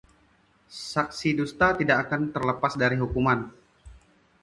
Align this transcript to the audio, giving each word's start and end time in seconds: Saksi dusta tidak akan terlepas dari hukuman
Saksi 0.91 1.29
dusta 1.39 1.67
tidak 1.79 1.97
akan 2.09 2.21
terlepas 2.33 2.73
dari 2.81 2.97
hukuman 3.03 3.39